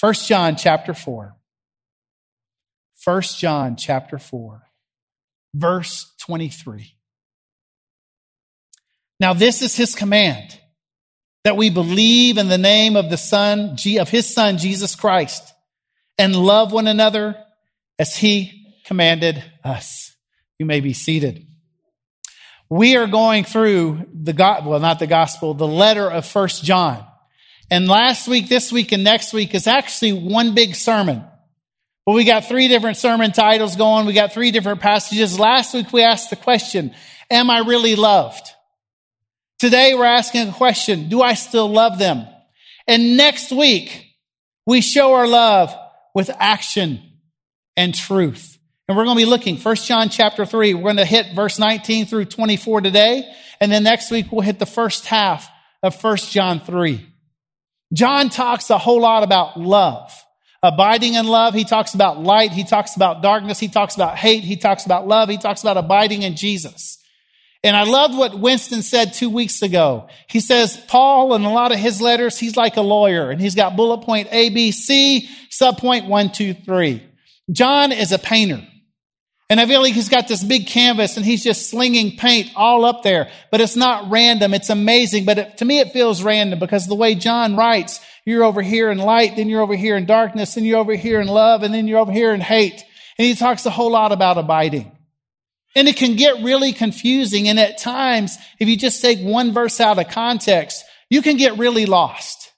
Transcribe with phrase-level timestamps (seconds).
[0.00, 1.34] 1 John chapter 4.
[3.04, 4.62] 1 John chapter 4,
[5.54, 6.94] verse 23.
[9.20, 10.58] Now this is his command
[11.44, 15.52] that we believe in the name of the son, of his son, Jesus Christ
[16.18, 17.36] and love one another
[17.98, 20.14] as he commanded us.
[20.58, 21.46] You may be seated.
[22.68, 27.05] We are going through the, God, well, not the gospel, the letter of first John.
[27.70, 31.24] And last week, this week, and next week is actually one big sermon.
[32.04, 34.06] But we got three different sermon titles going.
[34.06, 35.38] We got three different passages.
[35.38, 36.94] Last week we asked the question,
[37.28, 38.46] am I really loved?
[39.58, 42.24] Today we're asking a question, do I still love them?
[42.86, 44.06] And next week
[44.66, 45.76] we show our love
[46.14, 47.00] with action
[47.76, 48.56] and truth.
[48.86, 51.58] And we're going to be looking, 1 John chapter 3, we're going to hit verse
[51.58, 53.28] 19 through 24 today.
[53.60, 55.50] And then next week we'll hit the first half
[55.82, 57.04] of 1 John 3.
[57.92, 60.12] John talks a whole lot about love.
[60.62, 61.54] Abiding in love.
[61.54, 62.50] He talks about light.
[62.50, 63.58] He talks about darkness.
[63.58, 64.42] He talks about hate.
[64.42, 65.28] He talks about love.
[65.28, 66.98] He talks about abiding in Jesus.
[67.62, 70.08] And I loved what Winston said two weeks ago.
[70.28, 73.54] He says, Paul, in a lot of his letters, he's like a lawyer and he's
[73.54, 77.02] got bullet point A, B, C, subpoint one, two, three.
[77.50, 78.66] John is a painter.
[79.48, 82.84] And I feel like he's got this big canvas and he's just slinging paint all
[82.84, 84.54] up there, but it's not random.
[84.54, 85.24] It's amazing.
[85.24, 88.90] But it, to me, it feels random because the way John writes, you're over here
[88.90, 91.72] in light, then you're over here in darkness, then you're over here in love, and
[91.72, 92.82] then you're over here in hate.
[93.18, 94.90] And he talks a whole lot about abiding.
[95.76, 97.48] And it can get really confusing.
[97.48, 101.56] And at times, if you just take one verse out of context, you can get
[101.56, 102.50] really lost.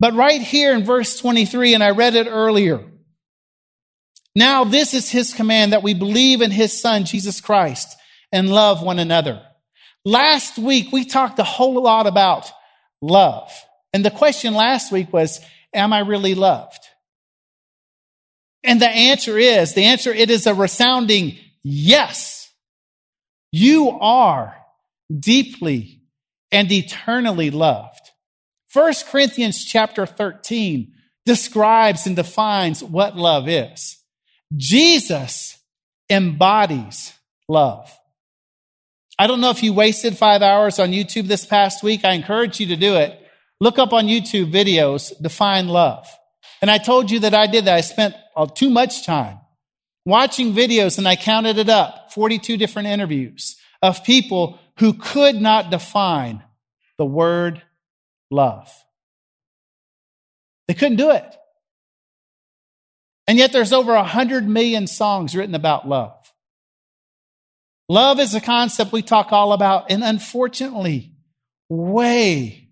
[0.00, 2.84] But right here in verse 23, and I read it earlier.
[4.36, 7.96] Now this is his command that we believe in his son, Jesus Christ,
[8.30, 9.42] and love one another.
[10.04, 12.52] Last week, we talked a whole lot about
[13.00, 13.50] love.
[13.92, 15.40] And the question last week was,
[15.74, 16.78] am I really loved?
[18.62, 22.52] And the answer is, the answer, it is a resounding yes.
[23.52, 24.54] You are
[25.18, 26.02] deeply
[26.52, 28.10] and eternally loved.
[28.68, 30.92] First Corinthians chapter 13
[31.24, 33.95] describes and defines what love is.
[34.54, 35.58] Jesus
[36.10, 37.12] embodies
[37.48, 37.90] love.
[39.18, 42.04] I don't know if you wasted five hours on YouTube this past week.
[42.04, 43.18] I encourage you to do it.
[43.60, 46.06] Look up on YouTube videos, define love.
[46.60, 47.74] And I told you that I did that.
[47.74, 49.38] I spent uh, too much time
[50.04, 55.70] watching videos and I counted it up 42 different interviews of people who could not
[55.70, 56.42] define
[56.98, 57.62] the word
[58.30, 58.70] love.
[60.68, 61.36] They couldn't do it.
[63.26, 66.32] And yet there's over a hundred million songs written about love.
[67.88, 71.12] Love is a concept we talk all about, and unfortunately,
[71.68, 72.68] way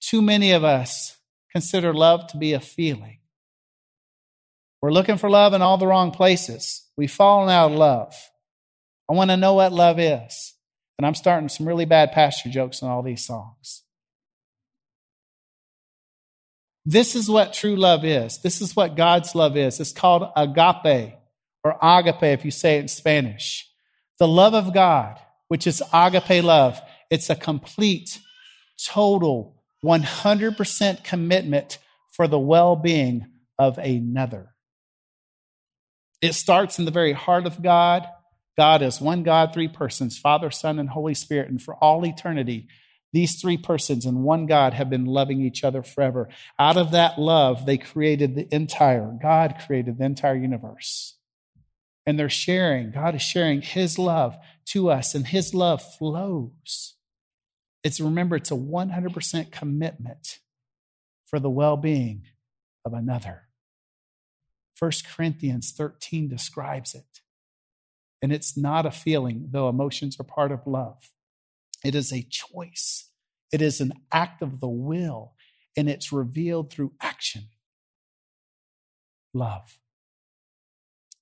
[0.00, 1.16] too many of us
[1.52, 3.18] consider love to be a feeling.
[4.80, 6.88] We're looking for love in all the wrong places.
[6.96, 8.14] We've fallen out of love.
[9.08, 10.54] I want to know what love is.
[10.98, 13.81] And I'm starting some really bad pastor jokes in all these songs.
[16.84, 18.38] This is what true love is.
[18.38, 19.78] This is what God's love is.
[19.78, 21.14] It's called agape
[21.62, 23.68] or agape if you say it in Spanish.
[24.18, 28.18] The love of God, which is agape love, it's a complete,
[28.84, 31.78] total, 100% commitment
[32.10, 33.26] for the well being
[33.58, 34.54] of another.
[36.20, 38.06] It starts in the very heart of God.
[38.56, 41.48] God is one God, three persons Father, Son, and Holy Spirit.
[41.48, 42.68] And for all eternity,
[43.12, 46.28] these three persons and one God have been loving each other forever.
[46.58, 51.16] Out of that love, they created the entire, God created the entire universe.
[52.06, 54.36] And they're sharing, God is sharing His love
[54.66, 56.94] to us, and His love flows.
[57.84, 60.38] It's remember, it's a 100% commitment
[61.26, 62.24] for the well being
[62.84, 63.42] of another.
[64.78, 67.20] 1 Corinthians 13 describes it.
[68.20, 71.10] And it's not a feeling, though emotions are part of love.
[71.84, 73.10] It is a choice,
[73.52, 75.34] it is an act of the will,
[75.76, 77.44] and it's revealed through action.
[79.34, 79.78] Love.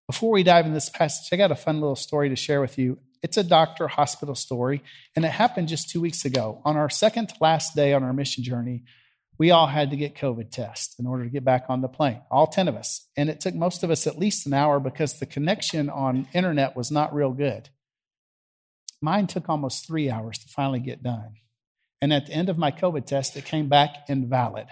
[0.07, 2.79] Before we dive in this passage, I got a fun little story to share with
[2.79, 2.99] you.
[3.23, 4.83] It's a doctor hospital story,
[5.15, 6.61] and it happened just two weeks ago.
[6.65, 8.83] On our second to last day on our mission journey,
[9.39, 12.21] we all had to get COVID tests in order to get back on the plane,
[12.31, 13.09] all 10 of us.
[13.17, 16.77] And it took most of us at least an hour because the connection on internet
[16.77, 17.71] was not real good.
[19.03, 21.35] Mine took almost three hours to finally get done.
[22.03, 24.67] And at the end of my COVID test, it came back invalid.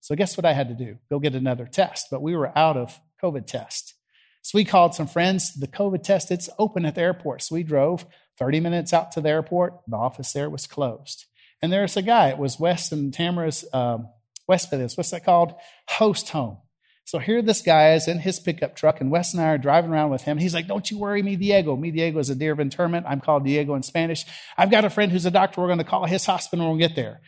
[0.00, 0.98] So guess what I had to do?
[1.10, 2.08] Go get another test.
[2.10, 3.94] But we were out of COVID test.
[4.42, 5.54] So we called some friends.
[5.54, 7.42] The COVID test, it's open at the airport.
[7.42, 8.06] So we drove
[8.38, 9.74] 30 minutes out to the airport.
[9.88, 11.26] The office there was closed.
[11.62, 14.08] And there's a guy, it was Wes and Tamara's um,
[14.48, 15.54] Huéspedes, what's that called?
[15.88, 16.58] Host home.
[17.06, 19.92] So here this guy is in his pickup truck, and Wes and I are driving
[19.92, 20.38] around with him.
[20.38, 21.76] He's like, Don't you worry, me Diego.
[21.76, 23.06] Me Diego is a deer of interment.
[23.08, 24.24] I'm called Diego in Spanish.
[24.58, 25.60] I've got a friend who's a doctor.
[25.60, 27.20] We're going to call his hospital when we get there.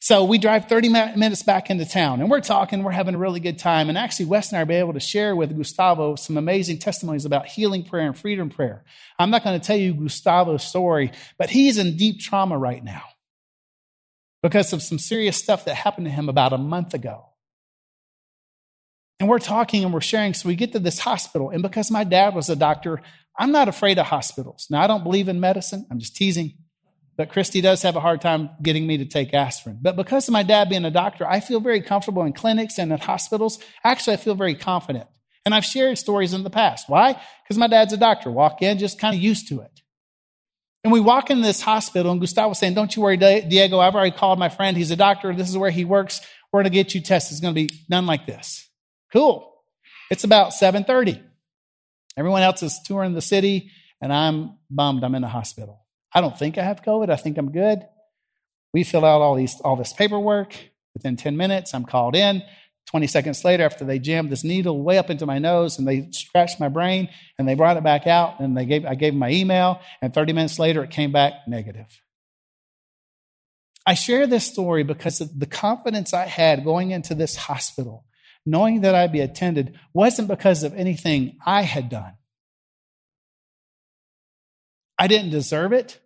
[0.00, 3.38] So we drive 30 minutes back into town and we're talking, we're having a really
[3.38, 3.88] good time.
[3.88, 7.46] And actually, Wes and I are able to share with Gustavo some amazing testimonies about
[7.46, 8.84] healing prayer and freedom prayer.
[9.16, 13.04] I'm not going to tell you Gustavo's story, but he's in deep trauma right now
[14.42, 17.31] because of some serious stuff that happened to him about a month ago.
[19.22, 20.34] And we're talking and we're sharing.
[20.34, 21.50] So we get to this hospital.
[21.50, 23.00] And because my dad was a doctor,
[23.38, 24.66] I'm not afraid of hospitals.
[24.68, 25.86] Now, I don't believe in medicine.
[25.92, 26.54] I'm just teasing.
[27.16, 29.78] But Christy does have a hard time getting me to take aspirin.
[29.80, 32.90] But because of my dad being a doctor, I feel very comfortable in clinics and
[32.90, 33.60] in hospitals.
[33.84, 35.06] Actually, I feel very confident.
[35.46, 36.88] And I've shared stories in the past.
[36.88, 37.12] Why?
[37.44, 38.28] Because my dad's a doctor.
[38.28, 39.82] Walk in, just kind of used to it.
[40.82, 43.78] And we walk in this hospital, and Gustavo was saying, Don't you worry, Diego.
[43.78, 44.76] I've already called my friend.
[44.76, 45.32] He's a doctor.
[45.32, 46.20] This is where he works.
[46.52, 47.34] We're going to get you tested.
[47.34, 48.68] It's going to be done like this.
[49.12, 49.52] Cool.
[50.10, 51.22] It's about 7:30.
[52.16, 53.70] Everyone else is touring the city,
[54.00, 55.86] and I'm bummed I'm in the hospital.
[56.14, 57.10] I don't think I have COVID.
[57.10, 57.80] I think I'm good.
[58.74, 60.54] We fill out all these all this paperwork.
[60.94, 62.42] Within 10 minutes, I'm called in.
[62.90, 66.10] 20 seconds later, after they jammed this needle way up into my nose and they
[66.10, 69.20] scratched my brain and they brought it back out and they gave I gave them
[69.20, 71.86] my email, and 30 minutes later it came back negative.
[73.86, 78.04] I share this story because of the confidence I had going into this hospital
[78.44, 82.14] knowing that I'd be attended, wasn't because of anything I had done.
[84.98, 85.98] I didn't deserve it.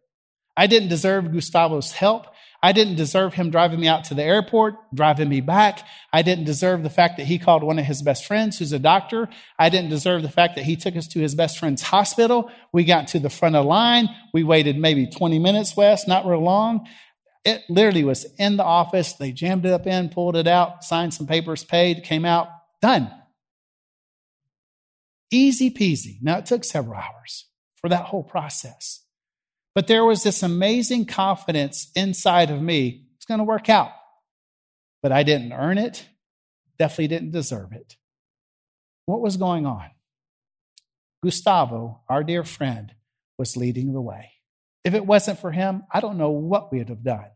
[0.56, 2.26] I didn't deserve Gustavo's help.
[2.62, 5.86] I didn't deserve him driving me out to the airport, driving me back.
[6.12, 8.78] I didn't deserve the fact that he called one of his best friends who's a
[8.78, 9.28] doctor.
[9.58, 12.50] I didn't deserve the fact that he took us to his best friend's hospital.
[12.72, 14.08] We got to the front of the line.
[14.32, 16.88] We waited maybe 20 minutes, Wes, not real long.
[17.46, 19.12] It literally was in the office.
[19.12, 22.48] They jammed it up in, pulled it out, signed some papers, paid, came out,
[22.82, 23.08] done.
[25.30, 26.16] Easy peasy.
[26.20, 27.46] Now, it took several hours
[27.76, 29.04] for that whole process.
[29.76, 33.06] But there was this amazing confidence inside of me.
[33.14, 33.92] It's going to work out.
[35.00, 36.04] But I didn't earn it,
[36.80, 37.94] definitely didn't deserve it.
[39.04, 39.88] What was going on?
[41.22, 42.92] Gustavo, our dear friend,
[43.38, 44.32] was leading the way.
[44.82, 47.26] If it wasn't for him, I don't know what we would have done.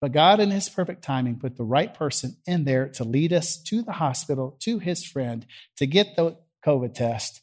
[0.00, 3.56] But God, in His perfect timing, put the right person in there to lead us
[3.64, 5.46] to the hospital, to his friend,
[5.76, 7.40] to get the COVID test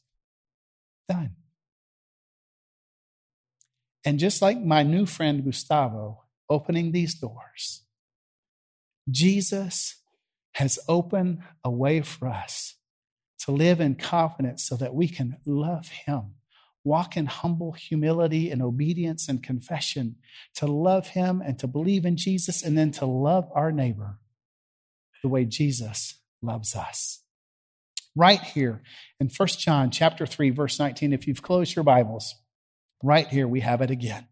[1.10, 1.36] done.
[4.06, 7.82] And just like my new friend Gustavo opening these doors,
[9.10, 9.96] Jesus
[10.54, 12.76] has opened a way for us
[13.40, 16.36] to live in confidence so that we can love Him
[16.84, 20.16] walk in humble humility and obedience and confession,
[20.56, 24.20] to love Him and to believe in Jesus, and then to love our neighbor
[25.22, 27.22] the way Jesus loves us.
[28.16, 28.84] Right here
[29.20, 32.36] in 1 John chapter 3 verse 19 if you've closed your Bibles
[33.02, 34.28] right here we have it again.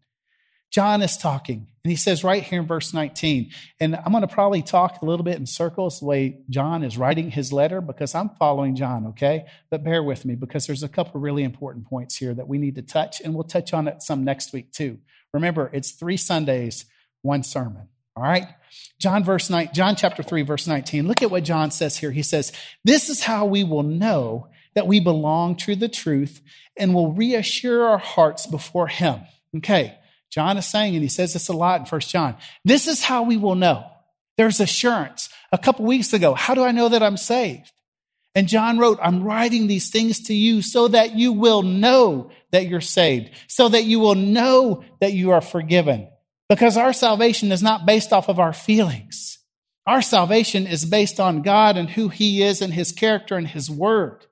[0.72, 4.26] John is talking, and he says right here in verse 19, and I'm going to
[4.26, 8.14] probably talk a little bit in circles the way John is writing his letter because
[8.14, 9.44] I'm following John, okay?
[9.68, 12.76] But bear with me because there's a couple really important points here that we need
[12.76, 14.98] to touch, and we'll touch on it some next week too.
[15.34, 16.86] Remember, it's three Sundays,
[17.20, 17.88] one sermon.
[18.16, 18.46] All right.
[18.98, 21.06] John verse 9, John chapter 3, verse 19.
[21.06, 22.10] Look at what John says here.
[22.10, 22.50] He says,
[22.82, 26.40] This is how we will know that we belong to the truth
[26.78, 29.20] and will reassure our hearts before him.
[29.58, 29.98] Okay.
[30.32, 33.22] John is saying, and he says this a lot in First John, this is how
[33.24, 33.84] we will know.
[34.38, 35.28] There's assurance.
[35.52, 37.70] A couple weeks ago, how do I know that I'm saved?
[38.34, 42.66] And John wrote, I'm writing these things to you so that you will know that
[42.66, 46.08] you're saved, so that you will know that you are forgiven.
[46.48, 49.38] Because our salvation is not based off of our feelings.
[49.86, 53.70] Our salvation is based on God and who he is and his character and his
[53.70, 54.24] word.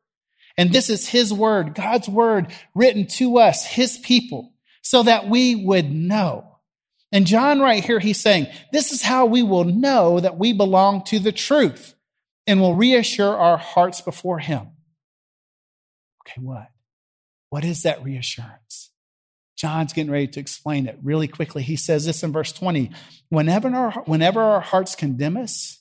[0.56, 4.49] And this is his word, God's word written to us, his people
[4.82, 6.46] so that we would know.
[7.12, 11.04] And John, right here, he's saying, This is how we will know that we belong
[11.04, 11.94] to the truth
[12.46, 14.68] and will reassure our hearts before Him.
[16.22, 16.68] Okay, what?
[17.50, 18.90] What is that reassurance?
[19.56, 21.62] John's getting ready to explain it really quickly.
[21.62, 22.90] He says this in verse 20
[23.28, 25.80] Whenever our, whenever our hearts condemn us,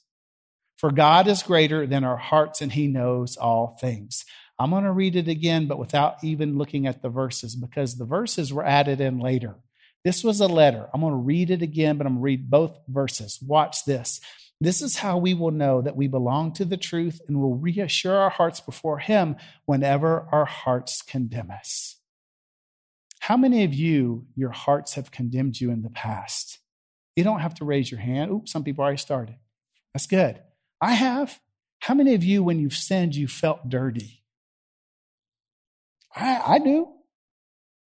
[0.77, 4.25] for God is greater than our hearts and He knows all things.
[4.60, 8.06] I'm going to read it again, but without even looking at the verses because the
[8.06, 9.56] verses were added in later.
[10.04, 10.89] This was a letter.
[10.94, 13.39] I'm going to read it again, but I'm going to read both verses.
[13.42, 14.20] Watch this.
[14.62, 18.16] This is how we will know that we belong to the truth and will reassure
[18.16, 21.96] our hearts before Him whenever our hearts condemn us.
[23.22, 26.60] How many of you, your hearts have condemned you in the past?
[27.16, 28.32] You don't have to raise your hand.
[28.32, 29.36] Oops, some people already started.
[29.94, 30.42] That's good.
[30.82, 31.39] I have.
[31.80, 34.19] How many of you, when you've sinned, you felt dirty?
[36.20, 36.88] I, I do.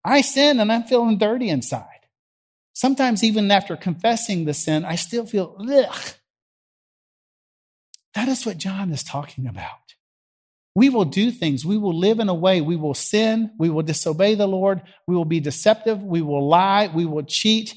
[0.04, 1.88] I sin and I'm feeling dirty inside.
[2.74, 6.14] Sometimes, even after confessing the sin, I still feel, ugh.
[8.16, 9.70] That is what John is talking about.
[10.76, 11.66] We will do things.
[11.66, 12.62] We will live in a way.
[12.62, 13.52] We will sin.
[13.60, 14.82] We will disobey the Lord.
[15.08, 16.02] We will be deceptive.
[16.02, 16.90] We will lie.
[16.94, 17.76] We will cheat.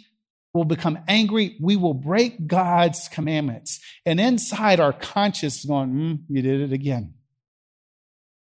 [0.55, 1.59] We'll become angry.
[1.61, 3.81] We will break God's commandments.
[4.07, 7.15] And inside our conscience is going, mm, you did it again.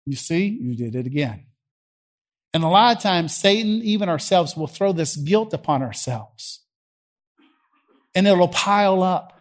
[0.06, 1.47] You see, you did it again.
[2.54, 6.64] And a lot of times, Satan, even ourselves, will throw this guilt upon ourselves.
[8.14, 9.34] And it'll pile up.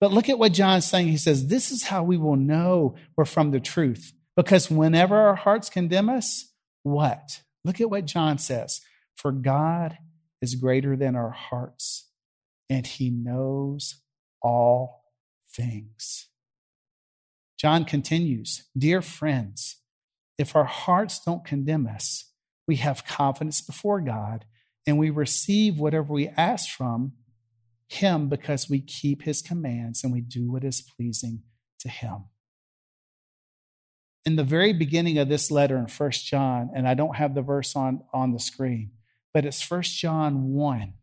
[0.00, 1.08] But look at what John's saying.
[1.08, 4.12] He says, This is how we will know we're from the truth.
[4.36, 6.52] Because whenever our hearts condemn us,
[6.82, 7.42] what?
[7.64, 8.80] Look at what John says.
[9.16, 9.98] For God
[10.42, 12.08] is greater than our hearts,
[12.68, 14.00] and he knows
[14.42, 15.04] all
[15.48, 16.28] things.
[17.56, 19.76] John continues Dear friends,
[20.38, 22.32] if our hearts don't condemn us,
[22.66, 24.44] we have confidence before God
[24.86, 27.12] and we receive whatever we ask from
[27.88, 31.42] him because we keep his commands and we do what is pleasing
[31.80, 32.24] to him.
[34.24, 37.42] In the very beginning of this letter in First John, and I don't have the
[37.42, 38.92] verse on, on the screen,
[39.34, 40.94] but it's First John 1,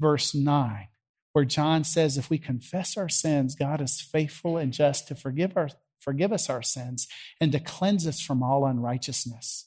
[0.00, 0.88] verse 9,
[1.32, 5.56] where John says, If we confess our sins, God is faithful and just to forgive,
[5.56, 5.68] our,
[6.08, 7.06] forgive us our sins
[7.38, 9.66] and to cleanse us from all unrighteousness.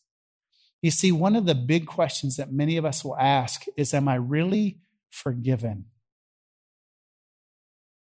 [0.82, 4.08] You see, one of the big questions that many of us will ask is Am
[4.08, 4.80] I really
[5.12, 5.86] forgiven?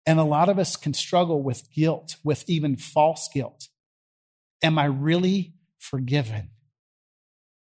[0.07, 3.67] And a lot of us can struggle with guilt, with even false guilt.
[4.63, 6.49] Am I really forgiven?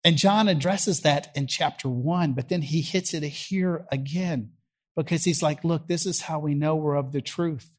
[0.04, 4.50] And John addresses that in chapter one, but then he hits it here again
[4.96, 7.70] because he's like, look, this is how we know we're of the truth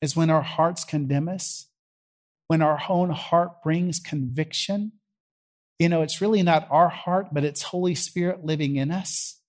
[0.00, 1.67] is when our hearts condemn us,
[2.48, 4.92] when our own heart brings conviction.
[5.78, 9.40] You know, it's really not our heart, but it's Holy Spirit living in us.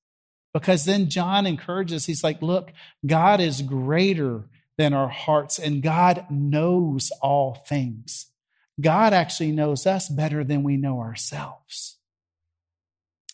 [0.54, 2.72] Because then John encourages, he's like, look,
[3.06, 8.28] God is greater than our hearts, and God knows all things.
[8.80, 11.98] God actually knows us better than we know ourselves.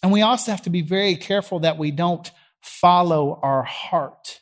[0.01, 2.29] And we also have to be very careful that we don't
[2.61, 4.41] follow our heart.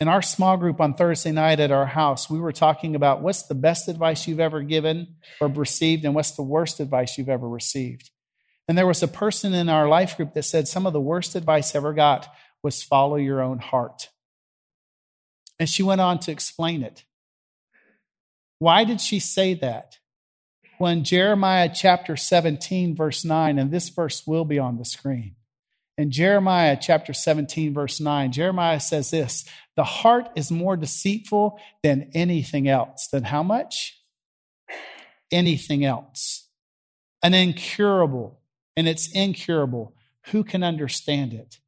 [0.00, 3.42] In our small group on Thursday night at our house, we were talking about what's
[3.42, 7.46] the best advice you've ever given or received, and what's the worst advice you've ever
[7.46, 8.10] received.
[8.66, 11.34] And there was a person in our life group that said some of the worst
[11.34, 14.08] advice ever got was follow your own heart.
[15.58, 17.04] And she went on to explain it.
[18.58, 19.98] Why did she say that?
[20.78, 25.36] When Jeremiah chapter 17, verse 9, and this verse will be on the screen.
[26.00, 29.44] In Jeremiah chapter 17, verse 9, Jeremiah says this
[29.76, 33.08] The heart is more deceitful than anything else.
[33.08, 34.00] Than how much?
[35.30, 36.48] Anything else.
[37.22, 38.40] An incurable
[38.78, 39.94] and it's incurable.
[40.28, 41.58] Who can understand it?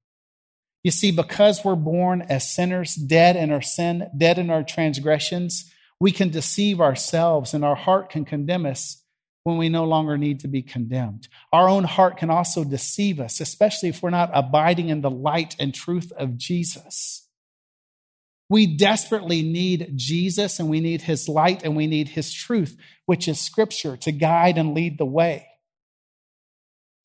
[0.83, 5.71] You see, because we're born as sinners, dead in our sin, dead in our transgressions,
[6.01, 9.02] we can deceive ourselves and our heart can condemn us
[9.45, 11.29] when we no longer need to be condemned.
[11.53, 15.57] Our own heart can also deceive us, especially if we're not abiding in the light
[15.59, 17.29] and truth of Jesus.
[18.49, 23.27] We desperately need Jesus and we need his light and we need his truth, which
[23.27, 25.49] is scripture, to guide and lead the way.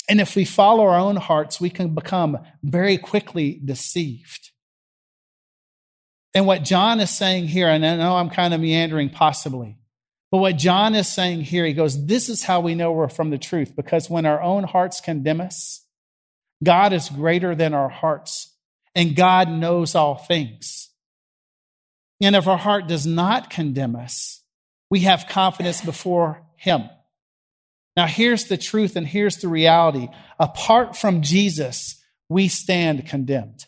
[0.10, 4.52] And if we follow our own hearts, we can become very quickly deceived.
[6.34, 9.78] And what John is saying here, and I know I'm kind of meandering possibly,
[10.32, 13.30] but what John is saying here, he goes, This is how we know we're from
[13.30, 15.86] the truth, because when our own hearts condemn us,
[16.64, 18.54] God is greater than our hearts,
[18.94, 20.90] and God knows all things.
[22.20, 24.42] And if our heart does not condemn us,
[24.90, 26.90] we have confidence before Him.
[27.96, 30.08] Now, here's the truth and here's the reality.
[30.40, 33.66] Apart from Jesus, we stand condemned.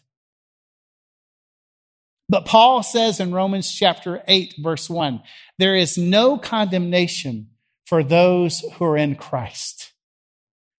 [2.29, 5.21] But Paul says in Romans chapter 8, verse 1,
[5.57, 7.49] there is no condemnation
[7.85, 9.91] for those who are in Christ.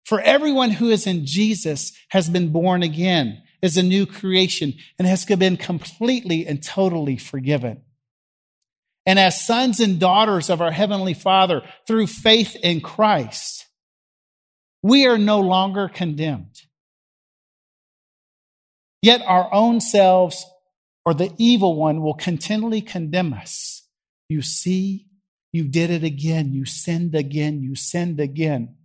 [0.06, 5.08] For everyone who is in Jesus has been born again, is a new creation, and
[5.08, 7.82] has been completely and totally forgiven.
[9.06, 13.68] And as sons and daughters of our Heavenly Father through faith in Christ,
[14.82, 16.62] we are no longer condemned.
[19.02, 20.46] Yet our own selves
[21.10, 23.82] or the evil one will continually condemn us.
[24.28, 25.08] You see,
[25.52, 26.54] you did it again.
[26.54, 27.64] You sinned again.
[27.64, 28.76] You sinned again.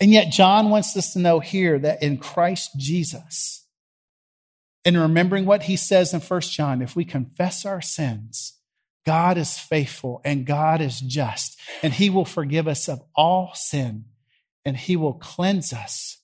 [0.00, 3.66] And yet, John wants us to know here that in Christ Jesus,
[4.84, 8.54] And remembering what he says in 1 John, if we confess our sins,
[9.06, 14.06] God is faithful and God is just, and he will forgive us of all sin
[14.64, 16.18] and he will cleanse us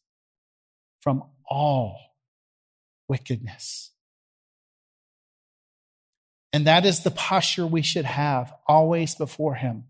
[1.01, 2.17] from all
[3.07, 3.94] wickedness.
[6.55, 9.87] And that is the posture we should have always before him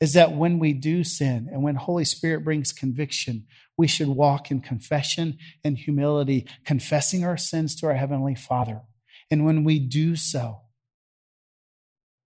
[0.00, 4.50] is that when we do sin and when Holy Spirit brings conviction, we should walk
[4.50, 8.82] in confession and humility, confessing our sins to our Heavenly Father.
[9.30, 10.62] And when we do so,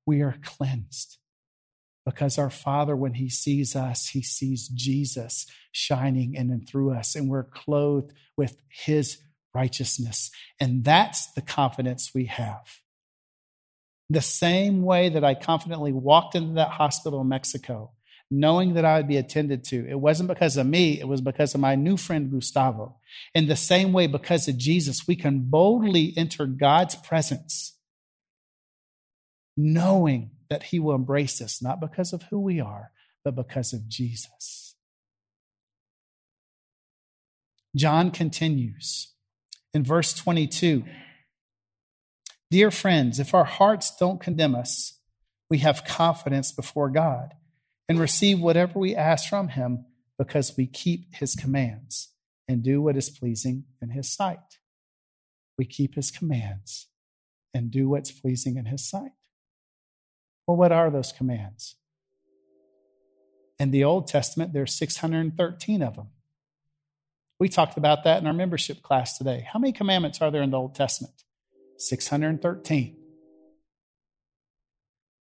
[0.07, 1.19] we are cleansed
[2.07, 7.15] because our Father, when He sees us, He sees Jesus shining in and through us,
[7.15, 9.19] and we're clothed with His
[9.55, 10.31] righteousness.
[10.59, 12.81] And that's the confidence we have
[14.11, 17.93] the same way that I confidently walked into that hospital in Mexico,
[18.31, 19.89] knowing that I would be attended to.
[19.89, 22.97] It wasn't because of me, it was because of my new friend Gustavo.
[23.35, 27.79] In the same way, because of Jesus, we can boldly enter God's presence,
[29.57, 32.91] knowing that He will embrace us, not because of who we are,
[33.25, 34.75] but because of Jesus.
[37.75, 39.13] John continues
[39.73, 40.85] in verse 22.
[42.53, 44.99] Dear friends, if our hearts don't condemn us,
[45.49, 47.33] we have confidence before God
[47.89, 49.87] and receive whatever we ask from Him
[50.19, 52.11] because we keep His commands
[52.47, 54.59] and do what is pleasing in His sight.
[55.57, 56.89] We keep His commands
[57.55, 59.13] and do what's pleasing in His sight.
[60.47, 61.77] Well, what are those commands?
[63.59, 66.09] In the Old Testament, there's 613 of them.
[67.39, 69.49] We talked about that in our membership class today.
[69.51, 71.15] How many commandments are there in the Old Testament?
[71.79, 72.97] 613.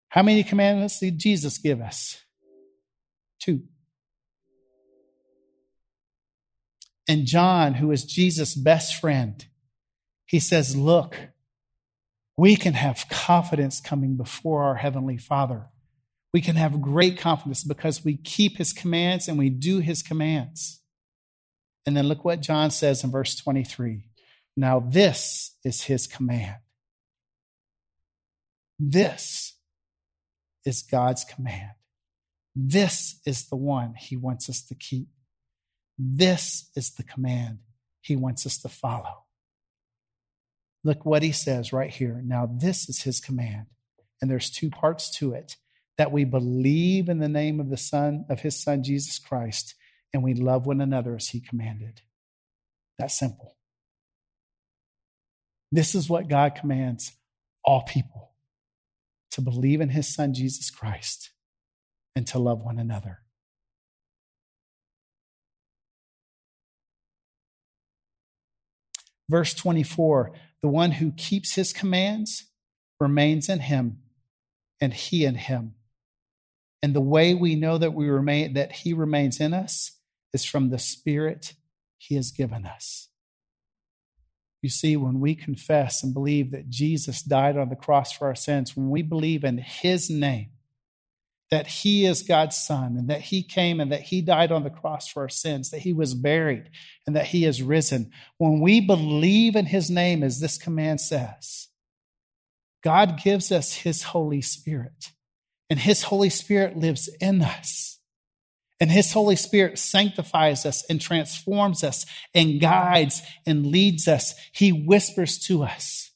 [0.09, 2.23] How many commandments did Jesus give us?
[3.39, 3.63] Two.
[7.07, 9.45] And John, who is Jesus' best friend,
[10.25, 11.17] he says, Look,
[12.37, 15.67] we can have confidence coming before our Heavenly Father.
[16.33, 20.81] We can have great confidence because we keep His commands and we do His commands.
[21.85, 24.05] And then look what John says in verse 23
[24.55, 26.55] now, this is his command.
[28.79, 29.53] This
[30.65, 31.71] is God's command.
[32.55, 35.07] This is the one he wants us to keep.
[35.97, 37.59] This is the command
[38.01, 39.23] he wants us to follow.
[40.83, 42.21] Look what he says right here.
[42.23, 43.65] Now, this is his command.
[44.21, 45.57] And there's two parts to it
[45.97, 49.75] that we believe in the name of the Son, of his Son, Jesus Christ,
[50.13, 52.01] and we love one another as he commanded.
[52.97, 53.55] That's simple.
[55.71, 57.13] This is what God commands
[57.63, 58.31] all people
[59.31, 61.31] to believe in his son, Jesus Christ,
[62.15, 63.19] and to love one another.
[69.29, 72.47] Verse 24 the one who keeps his commands
[72.99, 73.99] remains in him,
[74.81, 75.75] and he in him.
[76.81, 79.91] And the way we know that we remain that he remains in us
[80.33, 81.53] is from the spirit
[81.99, 83.09] he has given us.
[84.65, 88.33] You see, when we confess and believe that Jesus died on the cross for our
[88.33, 90.49] sins, when we believe in his name,
[91.51, 94.71] that he is God's son, and that he came and that he died on the
[94.71, 96.71] cross for our sins, that he was buried,
[97.05, 101.67] and that he is risen, when we believe in his name, as this command says,
[102.83, 105.11] God gives us his Holy Spirit,
[105.69, 107.94] and his Holy Spirit lives in us.
[108.79, 114.33] And His Holy Spirit sanctifies us and transforms us and guides and leads us.
[114.51, 116.11] He whispers to us.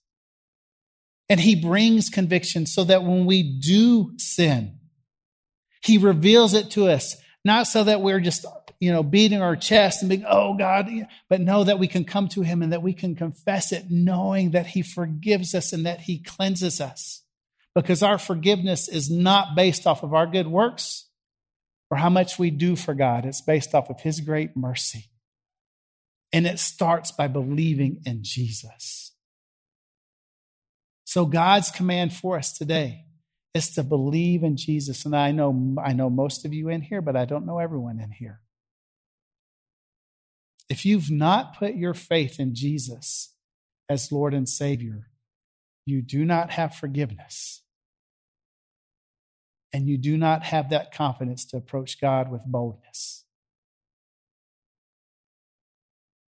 [1.29, 4.79] And He brings conviction so that when we do sin,
[5.81, 8.45] He reveals it to us, not so that we're just,
[8.81, 10.89] you know, beating our chest and being, oh God,
[11.29, 14.51] but know that we can come to Him and that we can confess it, knowing
[14.51, 17.23] that He forgives us and that He cleanses us.
[17.73, 21.05] Because our forgiveness is not based off of our good works
[21.89, 23.25] or how much we do for God.
[23.25, 25.09] It's based off of His great mercy.
[26.31, 29.13] And it starts by believing in Jesus.
[31.05, 33.05] So God's command for us today
[33.55, 35.05] is to believe in Jesus.
[35.05, 37.99] And I know, I know most of you in here, but I don't know everyone
[37.99, 38.41] in here.
[40.69, 43.33] If you've not put your faith in Jesus
[43.89, 45.07] as Lord and Savior,
[45.85, 47.63] you do not have forgiveness
[49.71, 53.25] and you do not have that confidence to approach God with boldness.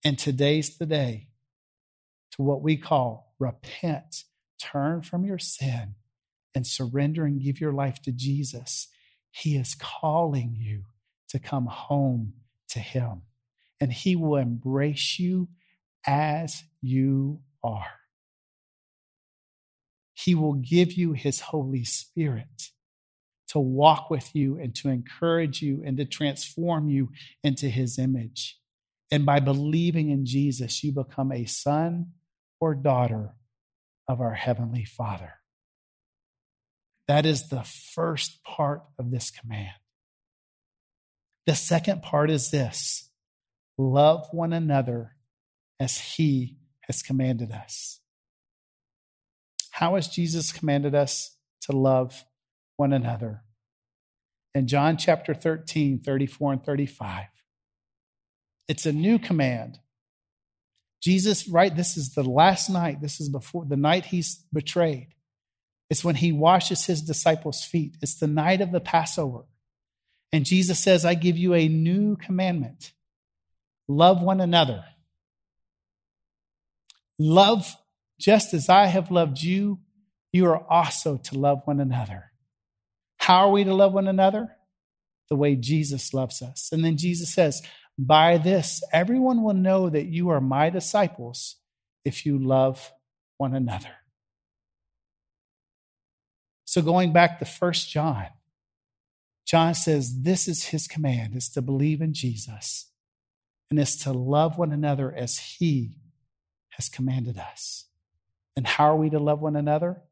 [0.04, 1.28] And today's the day
[2.32, 4.24] to what we call repent,
[4.60, 5.94] turn from your sin,
[6.54, 8.88] and surrender and give your life to Jesus.
[9.30, 10.84] He is calling you
[11.28, 12.34] to come home
[12.70, 13.22] to Him,
[13.80, 15.48] and He will embrace you
[16.06, 18.00] as you are.
[20.14, 22.70] He will give you his Holy Spirit
[23.50, 27.10] to walk with you and to encourage you and to transform you
[27.42, 28.58] into his image.
[29.10, 32.12] And by believing in Jesus, you become a son
[32.60, 33.34] or daughter
[34.08, 35.34] of our Heavenly Father.
[37.08, 39.74] That is the first part of this command.
[41.46, 43.10] The second part is this
[43.76, 45.16] love one another
[45.80, 47.98] as He has commanded us.
[49.72, 52.24] How has Jesus commanded us to love
[52.80, 53.42] one another?
[54.54, 57.26] In John chapter 13, 34 and 35,
[58.66, 59.78] it's a new command.
[61.02, 61.74] Jesus, right?
[61.74, 63.00] This is the last night.
[63.00, 65.08] This is before the night he's betrayed.
[65.90, 67.96] It's when he washes his disciples' feet.
[68.00, 69.44] It's the night of the Passover.
[70.32, 72.92] And Jesus says, I give you a new commandment
[73.88, 74.84] love one another.
[77.18, 77.76] Love
[78.20, 79.80] just as I have loved you,
[80.32, 82.29] you are also to love one another.
[83.20, 84.56] How are we to love one another?
[85.28, 86.70] The way Jesus loves us.
[86.72, 87.62] And then Jesus says,
[87.98, 91.56] By this, everyone will know that you are my disciples
[92.02, 92.92] if you love
[93.36, 93.90] one another.
[96.64, 98.26] So going back to First John,
[99.44, 102.86] John says this is his command is to believe in Jesus
[103.70, 105.96] and is to love one another as he
[106.70, 107.84] has commanded us.
[108.56, 110.02] And how are we to love one another?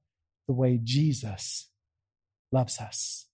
[0.46, 1.68] The way Jesus
[2.52, 3.26] loves us.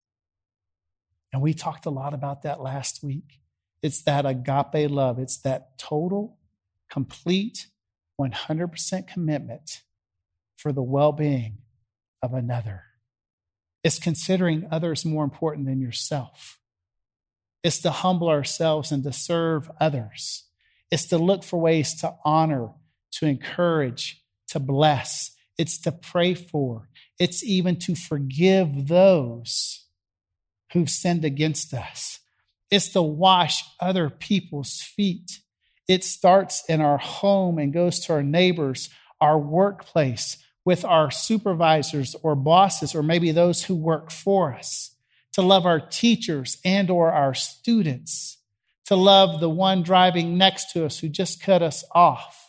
[1.32, 3.40] And we talked a lot about that last week.
[3.82, 6.38] It's that agape love, it's that total,
[6.90, 7.68] complete,
[8.20, 9.82] 100% commitment
[10.56, 11.58] for the well being
[12.22, 12.84] of another.
[13.82, 16.58] It's considering others more important than yourself.
[17.62, 20.44] It's to humble ourselves and to serve others.
[20.90, 22.68] It's to look for ways to honor,
[23.12, 25.30] to encourage, to bless.
[25.56, 26.88] It's to pray for.
[27.18, 29.84] It's even to forgive those
[30.72, 32.20] who've sinned against us.
[32.70, 35.40] It's to wash other people's feet.
[35.86, 38.88] It starts in our home and goes to our neighbors,
[39.20, 44.96] our workplace, with our supervisors or bosses, or maybe those who work for us,
[45.34, 48.38] to love our teachers and or our students,
[48.86, 52.43] to love the one driving next to us who just cut us off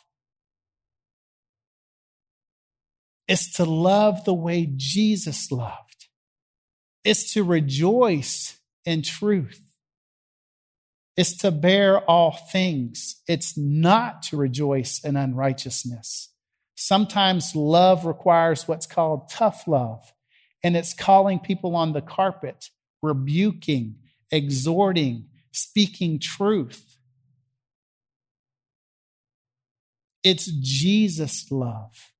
[3.27, 6.07] is to love the way Jesus loved.
[7.03, 9.61] It's to rejoice in truth.
[11.17, 13.21] It's to bear all things.
[13.27, 16.29] It's not to rejoice in unrighteousness.
[16.75, 20.11] Sometimes love requires what's called tough love,
[20.61, 22.69] and it's calling people on the carpet,
[23.01, 23.95] rebuking,
[24.29, 26.97] exhorting, speaking truth.
[30.21, 32.11] It's Jesus' love.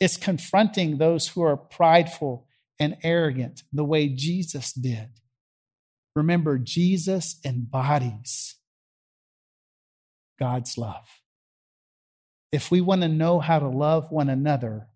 [0.00, 2.46] It's confronting those who are prideful
[2.78, 5.10] and arrogant the way Jesus did.
[6.16, 8.56] Remember, Jesus embodies
[10.38, 11.06] God's love.
[12.50, 14.88] If we want to know how to love one another,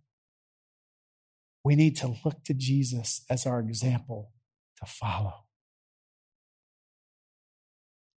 [1.62, 4.32] we need to look to Jesus as our example
[4.78, 5.44] to follow.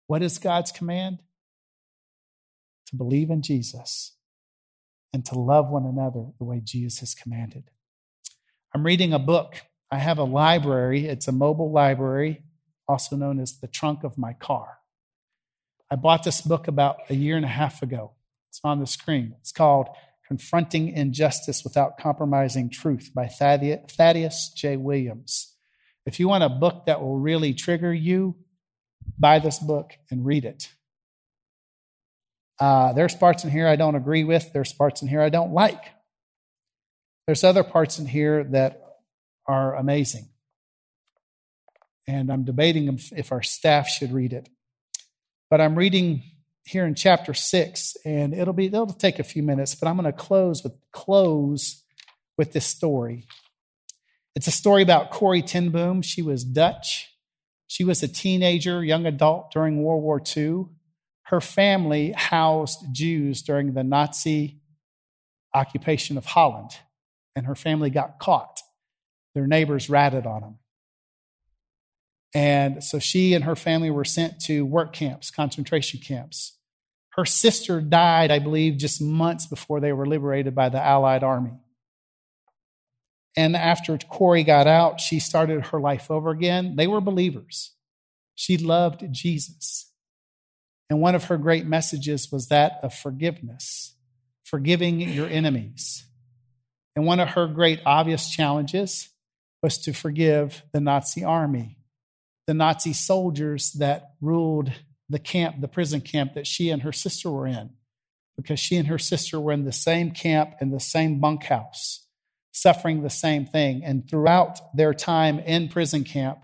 [0.07, 1.19] What is God's command?
[2.87, 4.16] To believe in Jesus
[5.17, 7.71] and to love one another the way Jesus has commanded.
[8.75, 9.63] I'm reading a book.
[9.89, 12.43] I have a library, it's a mobile library,
[12.87, 14.77] also known as the trunk of my car.
[15.89, 18.11] I bought this book about a year and a half ago.
[18.49, 19.33] It's on the screen.
[19.39, 19.87] It's called
[20.27, 24.77] Confronting Injustice Without Compromising Truth by Thaddeus J.
[24.77, 25.55] Williams.
[26.05, 28.35] If you want a book that will really trigger you,
[29.17, 30.69] buy this book and read it.
[32.59, 34.51] Uh, there's parts in here I don't agree with.
[34.53, 35.81] There's parts in here I don't like.
[37.27, 38.81] There's other parts in here that
[39.45, 40.29] are amazing.
[42.07, 44.49] And I'm debating if our staff should read it.
[45.49, 46.23] But I'm reading
[46.63, 50.11] here in chapter six, and it'll be it'll take a few minutes, but I'm going
[50.11, 51.83] to close with close
[52.37, 53.25] with this story.
[54.35, 56.01] It's a story about Corrie ten Boom.
[56.01, 57.13] She was Dutch.
[57.67, 60.65] She was a teenager, young adult during World War II
[61.27, 64.61] her family housed Jews during the Nazi
[65.53, 66.71] occupation of Holland,
[67.35, 68.61] and her family got caught.
[69.35, 70.59] Their neighbors ratted on them.
[72.33, 76.57] And so she and her family were sent to work camps, concentration camps.
[77.09, 81.59] Her sister died, I believe, just months before they were liberated by the Allied army.
[83.35, 86.75] And after Corrie got out, she started her life over again.
[86.77, 87.73] They were believers.
[88.33, 89.91] She loved Jesus.
[90.89, 93.93] And one of her great messages was that of forgiveness.
[94.47, 96.05] forgiving your enemies.
[96.95, 99.09] And one of her great obvious challenges
[99.61, 101.77] was to forgive the Nazi army,
[102.47, 104.71] the Nazi soldiers that ruled
[105.09, 107.71] the camp, the prison camp that she and her sister were in,
[108.37, 112.05] because she and her sister were in the same camp in the same bunkhouse,
[112.51, 113.83] suffering the same thing.
[113.83, 116.39] And throughout their time in prison camp,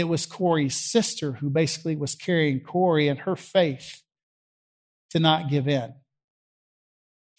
[0.00, 4.02] it was Corrie's sister who basically was carrying Corrie and her faith
[5.10, 5.94] to not give in.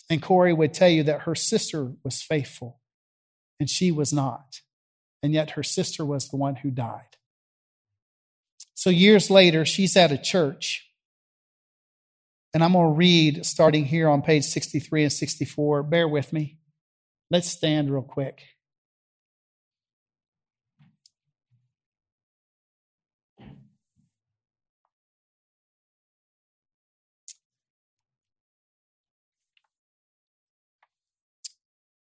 [0.10, 2.80] And Corrie would tell you that her sister was faithful
[3.60, 4.62] and she was not.
[5.24, 7.17] And yet her sister was the one who died.
[8.74, 10.88] So years later, she's at a church.
[12.54, 15.84] And I'm going to read starting here on page 63 and 64.
[15.84, 16.58] Bear with me.
[17.30, 18.41] Let's stand real quick.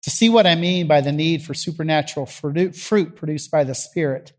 [0.05, 4.33] To see what I mean by the need for supernatural fruit produced by the Spirit,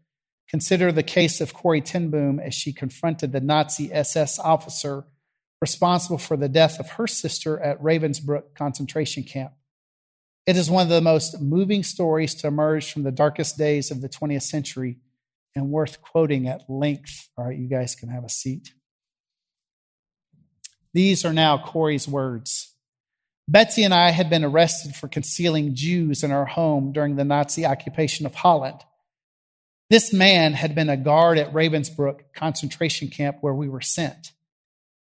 [0.49, 5.07] consider the case of Corrie ten Boom as she confronted the Nazi SS officer
[5.61, 9.55] responsible for the death of her sister at Ravensbrück concentration camp.
[10.47, 14.03] It is one of the most moving stories to emerge from the darkest days of
[14.03, 14.99] the 20th century
[15.57, 17.29] and worth quoting at length.
[17.37, 18.73] All right, you guys can have a seat.
[20.95, 22.76] These are now Corrie's words.
[23.49, 27.65] Betsy and I had been arrested for concealing Jews in our home during the Nazi
[27.65, 28.81] occupation of Holland.
[29.89, 34.33] This man had been a guard at Ravensbrück concentration camp where we were sent.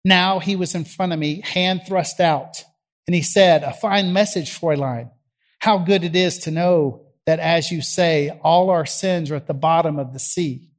[0.05, 2.63] Now he was in front of me, hand thrust out,
[3.05, 5.11] and he said, A fine message, Fräulein.
[5.59, 9.47] How good it is to know that, as you say, all our sins are at
[9.47, 10.69] the bottom of the sea.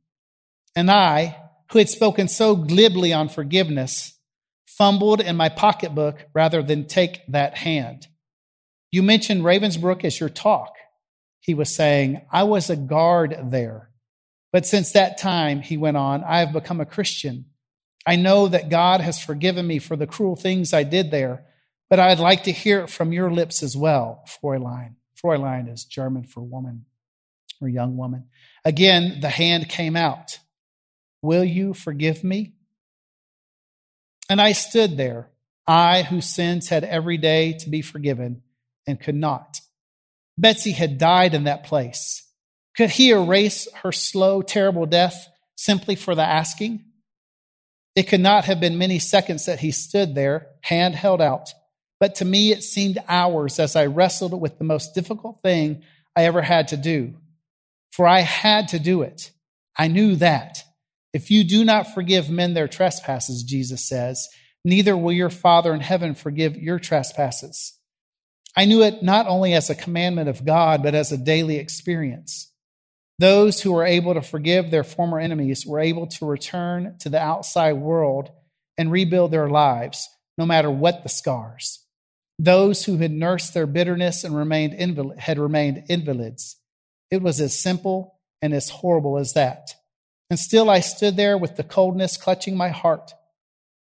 [0.74, 1.36] And I,
[1.70, 4.14] who had spoken so glibly on forgiveness,
[4.80, 8.06] fumbled in my pocketbook rather than take that hand.
[8.90, 10.74] You mentioned Ravensbrück as your talk.
[11.38, 13.90] He was saying, I was a guard there.
[14.54, 17.44] But since that time, he went on, I have become a Christian.
[18.06, 21.44] I know that God has forgiven me for the cruel things I did there,
[21.90, 24.94] but I'd like to hear it from your lips as well, Fräulein.
[25.22, 26.86] Fräulein is German for woman
[27.60, 28.28] or young woman.
[28.64, 30.38] Again, the hand came out.
[31.20, 32.54] Will you forgive me?
[34.30, 35.28] And I stood there,
[35.66, 38.42] I whose sins had every day to be forgiven
[38.86, 39.60] and could not.
[40.38, 42.26] Betsy had died in that place.
[42.76, 46.84] Could he erase her slow, terrible death simply for the asking?
[47.96, 51.52] It could not have been many seconds that he stood there, hand held out,
[51.98, 55.82] but to me it seemed hours as I wrestled with the most difficult thing
[56.14, 57.14] I ever had to do.
[57.90, 59.32] For I had to do it.
[59.76, 60.62] I knew that.
[61.12, 64.28] If you do not forgive men their trespasses, Jesus says,
[64.64, 67.76] neither will your Father in heaven forgive your trespasses.
[68.56, 72.52] I knew it not only as a commandment of God, but as a daily experience.
[73.18, 77.20] Those who were able to forgive their former enemies were able to return to the
[77.20, 78.30] outside world
[78.78, 81.84] and rebuild their lives, no matter what the scars.
[82.38, 86.56] Those who had nursed their bitterness and remained invalid, had remained invalids.
[87.10, 89.74] It was as simple and as horrible as that.
[90.30, 93.12] And still I stood there with the coldness clutching my heart.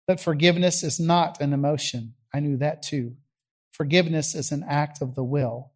[0.07, 2.13] But forgiveness is not an emotion.
[2.33, 3.17] I knew that too.
[3.71, 5.73] Forgiveness is an act of the will,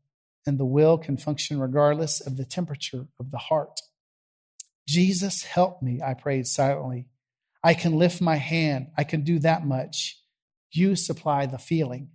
[0.48, 3.82] and the will can function regardless of the temperature of the heart.
[4.88, 7.08] Jesus, help me, I prayed silently.
[7.64, 8.88] I can lift my hand.
[8.98, 10.18] I can do that much.
[10.72, 12.10] You supply the feeling.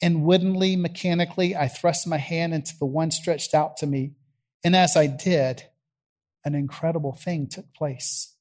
[0.00, 4.12] And woodenly, mechanically, I thrust my hand into the one stretched out to me.
[4.62, 5.64] And as I did,
[6.44, 8.34] an incredible thing took place.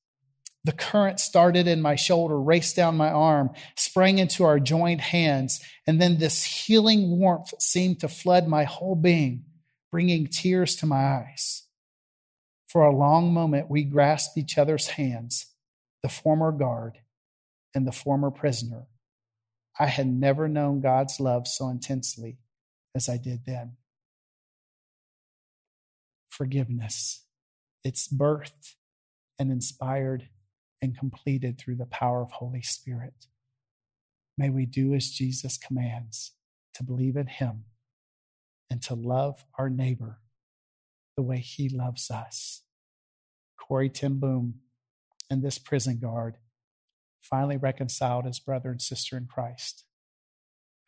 [0.63, 5.61] The current started in my shoulder, raced down my arm, sprang into our joined hands,
[5.85, 9.45] and then this healing warmth seemed to flood my whole being,
[9.91, 11.63] bringing tears to my eyes.
[12.67, 15.45] For a long moment, we grasped each other's hands,
[16.03, 16.97] the former guard
[17.73, 18.87] and the former prisoner.
[19.79, 22.39] I had never known God's love so intensely
[22.93, 23.77] as I did then.
[26.29, 27.23] Forgiveness.
[27.87, 28.75] It's birthed
[29.39, 30.27] and inspired
[30.81, 33.27] and completed through the power of Holy Spirit.
[34.37, 36.33] May we do as Jesus commands
[36.73, 37.63] to believe in Him
[38.69, 40.19] and to love our neighbor
[41.15, 42.63] the way He loves us.
[43.57, 44.55] Corrie ten Boom
[45.29, 46.35] and this prison guard
[47.21, 49.85] finally reconciled as brother and sister in Christ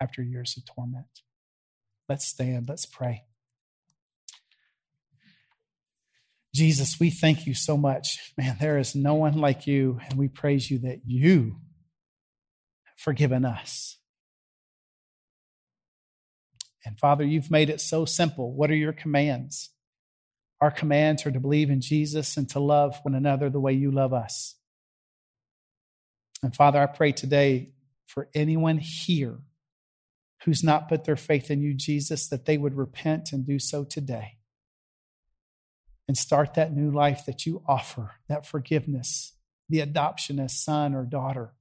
[0.02, 1.22] after years of torment.
[2.10, 3.24] Let's stand, let's pray.
[6.54, 8.34] Jesus, we thank you so much.
[8.38, 11.58] Man, there is no one like you, and we praise you that you
[12.86, 13.98] have forgiven us.
[16.86, 18.52] And Father, you've made it so simple.
[18.52, 19.70] What are your commands?
[20.60, 23.92] Our commands are to believe in Jesus and to love one another the way you
[23.92, 24.56] love us.
[26.42, 27.74] And Father, I pray today
[28.08, 29.40] for anyone here
[30.44, 33.84] who's not put their faith in you, Jesus, that they would repent and do so
[33.84, 34.39] today
[36.10, 39.34] and start that new life that you offer, that forgiveness,
[39.70, 41.52] the adoption as son or daughter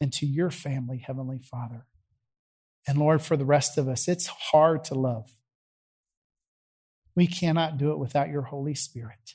[0.00, 1.84] into your family, Heavenly Father.
[2.86, 5.32] And Lord, for the rest of us, it's hard to love.
[7.16, 9.34] We cannot do it without your Holy Spirit.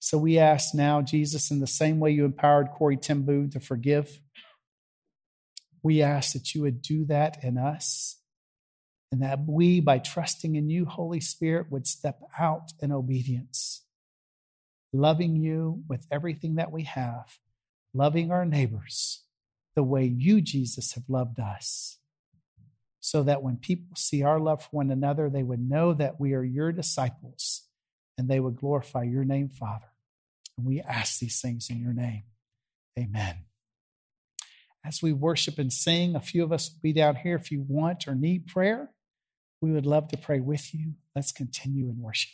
[0.00, 3.60] So we ask now, Jesus, in the same way you empowered Corrie ten Boom to
[3.60, 4.20] forgive,
[5.80, 8.16] we ask that you would do that in us
[9.12, 13.82] and that we, by trusting in you, Holy Spirit, would step out in obedience,
[14.92, 17.38] loving you with everything that we have,
[17.92, 19.24] loving our neighbors
[19.74, 21.98] the way you, Jesus, have loved us,
[23.00, 26.34] so that when people see our love for one another, they would know that we
[26.34, 27.62] are your disciples
[28.18, 29.92] and they would glorify your name, Father.
[30.58, 32.24] And we ask these things in your name.
[32.98, 33.44] Amen
[34.84, 36.14] as we worship and sing.
[36.14, 38.90] A few of us will be down here if you want or need prayer.
[39.60, 40.94] We would love to pray with you.
[41.14, 42.30] Let's continue in worship.